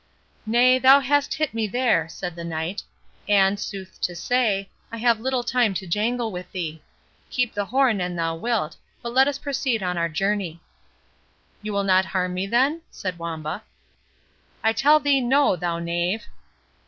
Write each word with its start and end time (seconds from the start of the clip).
"Nay, 0.47 0.79
thou 0.79 0.99
hast 0.99 1.35
hit 1.35 1.53
me 1.53 1.67
there," 1.67 2.09
said 2.09 2.35
the 2.35 2.43
Knight; 2.43 2.81
"and, 3.29 3.59
sooth 3.59 4.01
to 4.01 4.15
say, 4.15 4.67
I 4.91 4.97
have 4.97 5.19
little 5.19 5.43
time 5.43 5.75
to 5.75 5.85
jangle 5.85 6.31
with 6.31 6.51
thee. 6.51 6.81
Keep 7.29 7.53
the 7.53 7.65
horn 7.65 8.01
an 8.01 8.15
thou 8.15 8.33
wilt, 8.35 8.77
but 9.03 9.13
let 9.13 9.27
us 9.27 9.37
proceed 9.37 9.83
on 9.83 9.99
our 9.99 10.09
journey." 10.09 10.59
"You 11.61 11.71
will 11.71 11.83
not 11.83 12.05
harm 12.05 12.33
me, 12.33 12.47
then?" 12.47 12.81
said 12.89 13.19
Wamba. 13.19 13.61
"I 14.63 14.73
tell 14.73 14.99
thee 14.99 15.21
no, 15.21 15.55
thou 15.55 15.77
knave!" 15.77 16.23